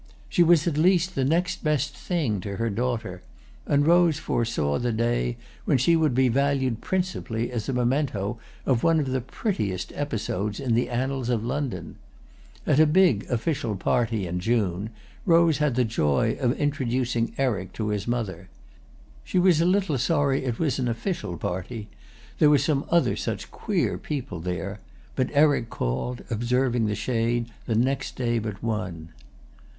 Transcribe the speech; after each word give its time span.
She 0.27 0.41
was 0.41 0.65
at 0.67 0.79
least 0.79 1.13
the 1.13 1.23
next 1.23 1.63
best 1.63 1.95
thing 1.95 2.41
to 2.41 2.55
her 2.55 2.71
daughter, 2.71 3.21
and 3.67 3.85
Rose 3.85 4.17
foresaw 4.17 4.79
the 4.79 4.91
day 4.91 5.37
when 5.65 5.77
she 5.77 5.95
would 5.95 6.15
be 6.15 6.27
valued 6.27 6.81
principally 6.81 7.51
as 7.51 7.69
a 7.69 7.73
memento 7.73 8.39
of 8.65 8.81
one 8.81 8.99
of 8.99 9.09
the 9.11 9.21
prettiest 9.21 9.93
episodes 9.93 10.59
in 10.59 10.73
the 10.73 10.89
annals 10.89 11.29
of 11.29 11.45
London. 11.45 11.97
At 12.65 12.79
a 12.79 12.87
big 12.87 13.27
official 13.29 13.75
party, 13.75 14.25
in 14.25 14.39
June, 14.39 14.89
Rose 15.23 15.59
had 15.59 15.75
the 15.75 15.85
joy 15.85 16.35
of 16.39 16.59
introducing 16.59 17.35
Eric 17.37 17.71
to 17.73 17.89
his 17.89 18.07
mother. 18.07 18.49
She 19.23 19.37
was 19.37 19.61
a 19.61 19.65
little 19.67 19.99
sorry 19.99 20.43
it 20.45 20.57
was 20.57 20.79
an 20.79 20.87
official 20.87 21.37
party—there 21.37 22.49
were 22.49 22.57
some 22.57 22.85
other 22.89 23.15
such 23.15 23.51
queer 23.51 23.99
people 23.99 24.39
there; 24.39 24.79
but 25.15 25.29
Eric 25.31 25.69
called, 25.69 26.23
observing 26.31 26.87
the 26.87 26.95
shade, 26.95 27.51
the 27.67 27.75
next 27.75 28.15
day 28.15 28.39
but 28.39 28.63
one. 28.63 29.09